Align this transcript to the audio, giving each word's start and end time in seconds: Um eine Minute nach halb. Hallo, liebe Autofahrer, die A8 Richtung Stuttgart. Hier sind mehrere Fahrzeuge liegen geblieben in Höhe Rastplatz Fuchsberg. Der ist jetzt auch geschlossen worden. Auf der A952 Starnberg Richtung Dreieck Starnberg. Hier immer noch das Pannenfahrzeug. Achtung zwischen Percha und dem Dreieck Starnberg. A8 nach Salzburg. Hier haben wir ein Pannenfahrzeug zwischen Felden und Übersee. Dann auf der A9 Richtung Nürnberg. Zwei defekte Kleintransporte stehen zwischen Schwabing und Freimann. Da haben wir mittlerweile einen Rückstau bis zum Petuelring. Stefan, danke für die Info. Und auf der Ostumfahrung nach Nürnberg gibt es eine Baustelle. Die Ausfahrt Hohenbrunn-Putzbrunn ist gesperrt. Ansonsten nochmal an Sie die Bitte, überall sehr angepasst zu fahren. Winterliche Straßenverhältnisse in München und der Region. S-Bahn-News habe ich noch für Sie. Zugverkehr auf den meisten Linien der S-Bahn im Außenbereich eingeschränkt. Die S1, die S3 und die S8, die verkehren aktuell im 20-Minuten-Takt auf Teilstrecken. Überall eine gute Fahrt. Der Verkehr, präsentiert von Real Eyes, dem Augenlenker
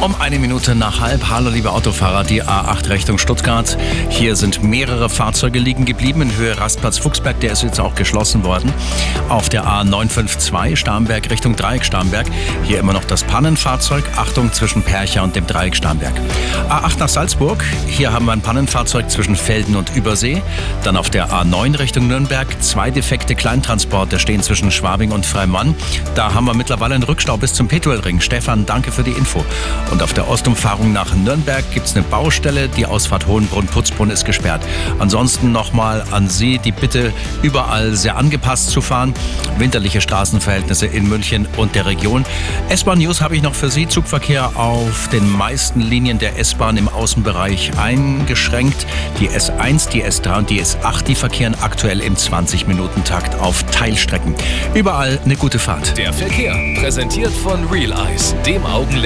Um 0.00 0.14
eine 0.18 0.38
Minute 0.38 0.74
nach 0.74 1.00
halb. 1.00 1.28
Hallo, 1.28 1.50
liebe 1.50 1.70
Autofahrer, 1.70 2.24
die 2.24 2.42
A8 2.42 2.88
Richtung 2.88 3.18
Stuttgart. 3.18 3.76
Hier 4.08 4.34
sind 4.34 4.62
mehrere 4.62 5.10
Fahrzeuge 5.10 5.58
liegen 5.58 5.84
geblieben 5.84 6.22
in 6.22 6.34
Höhe 6.36 6.56
Rastplatz 6.56 6.96
Fuchsberg. 6.96 7.38
Der 7.40 7.52
ist 7.52 7.62
jetzt 7.62 7.78
auch 7.78 7.94
geschlossen 7.94 8.42
worden. 8.42 8.72
Auf 9.28 9.50
der 9.50 9.66
A952 9.66 10.76
Starnberg 10.76 11.30
Richtung 11.30 11.54
Dreieck 11.54 11.84
Starnberg. 11.84 12.26
Hier 12.62 12.78
immer 12.78 12.94
noch 12.94 13.04
das 13.04 13.24
Pannenfahrzeug. 13.24 14.04
Achtung 14.16 14.50
zwischen 14.54 14.82
Percha 14.82 15.20
und 15.20 15.36
dem 15.36 15.46
Dreieck 15.46 15.76
Starnberg. 15.76 16.14
A8 16.70 16.98
nach 16.98 17.08
Salzburg. 17.10 17.62
Hier 17.86 18.10
haben 18.10 18.24
wir 18.24 18.32
ein 18.32 18.40
Pannenfahrzeug 18.40 19.10
zwischen 19.10 19.36
Felden 19.36 19.76
und 19.76 19.94
Übersee. 19.94 20.40
Dann 20.82 20.96
auf 20.96 21.10
der 21.10 21.28
A9 21.28 21.78
Richtung 21.78 22.08
Nürnberg. 22.08 22.48
Zwei 22.62 22.90
defekte 22.90 23.34
Kleintransporte 23.34 24.18
stehen 24.18 24.42
zwischen 24.42 24.70
Schwabing 24.70 25.12
und 25.12 25.26
Freimann. 25.26 25.74
Da 26.14 26.32
haben 26.32 26.46
wir 26.46 26.54
mittlerweile 26.54 26.94
einen 26.94 27.04
Rückstau 27.04 27.36
bis 27.36 27.52
zum 27.52 27.68
Petuelring. 27.68 28.22
Stefan, 28.22 28.64
danke 28.64 28.92
für 28.92 29.02
die 29.02 29.12
Info. 29.12 29.44
Und 29.90 30.02
auf 30.02 30.12
der 30.12 30.28
Ostumfahrung 30.28 30.92
nach 30.92 31.14
Nürnberg 31.14 31.64
gibt 31.72 31.86
es 31.86 31.96
eine 31.96 32.04
Baustelle. 32.04 32.68
Die 32.68 32.86
Ausfahrt 32.86 33.26
Hohenbrunn-Putzbrunn 33.26 34.10
ist 34.10 34.24
gesperrt. 34.24 34.62
Ansonsten 34.98 35.50
nochmal 35.52 36.04
an 36.12 36.28
Sie 36.28 36.58
die 36.58 36.72
Bitte, 36.72 37.12
überall 37.42 37.96
sehr 37.96 38.16
angepasst 38.16 38.70
zu 38.70 38.80
fahren. 38.80 39.14
Winterliche 39.58 40.00
Straßenverhältnisse 40.00 40.86
in 40.86 41.08
München 41.08 41.48
und 41.56 41.74
der 41.74 41.86
Region. 41.86 42.24
S-Bahn-News 42.68 43.20
habe 43.20 43.34
ich 43.34 43.42
noch 43.42 43.54
für 43.54 43.70
Sie. 43.70 43.88
Zugverkehr 43.88 44.52
auf 44.56 45.08
den 45.08 45.28
meisten 45.30 45.80
Linien 45.80 46.18
der 46.18 46.38
S-Bahn 46.38 46.76
im 46.76 46.88
Außenbereich 46.88 47.72
eingeschränkt. 47.76 48.86
Die 49.18 49.28
S1, 49.28 49.90
die 49.90 50.04
S3 50.04 50.38
und 50.38 50.50
die 50.50 50.62
S8, 50.62 51.02
die 51.04 51.14
verkehren 51.16 51.56
aktuell 51.60 52.00
im 52.00 52.14
20-Minuten-Takt 52.14 53.40
auf 53.40 53.64
Teilstrecken. 53.64 54.34
Überall 54.74 55.18
eine 55.24 55.36
gute 55.36 55.58
Fahrt. 55.58 55.98
Der 55.98 56.12
Verkehr, 56.12 56.54
präsentiert 56.78 57.32
von 57.32 57.66
Real 57.68 57.92
Eyes, 57.92 58.34
dem 58.46 58.64
Augenlenker 58.64 59.00